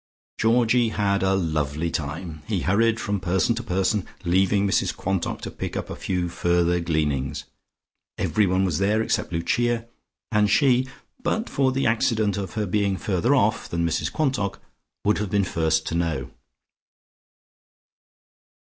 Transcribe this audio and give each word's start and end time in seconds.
Georgie 0.39 0.89
had 0.89 1.21
a 1.21 1.35
lovely 1.35 1.91
time. 1.91 2.41
He 2.47 2.61
hurried 2.61 2.99
from 2.99 3.19
person 3.19 3.53
to 3.53 3.61
person, 3.61 4.07
leaving 4.25 4.65
Mrs 4.67 4.97
Quantock 4.97 5.41
to 5.41 5.51
pick 5.51 5.77
up 5.77 5.91
a 5.91 5.95
few 5.95 6.27
further 6.27 6.79
gleanings. 6.79 7.43
Everyone 8.17 8.65
was 8.65 8.79
there 8.79 9.03
except 9.03 9.31
Lucia, 9.31 9.85
and 10.31 10.49
she, 10.49 10.87
but 11.21 11.47
for 11.51 11.71
the 11.71 11.85
accident 11.85 12.35
of 12.35 12.53
her 12.55 12.65
being 12.65 12.97
further 12.97 13.35
off 13.35 13.69
than 13.69 13.85
Mrs 13.85 14.11
Quantock, 14.11 14.59
would 15.05 15.19
have 15.19 15.29
been 15.29 15.43
the 15.43 15.49
first 15.49 15.85
to 15.85 15.93
know. 15.93 16.31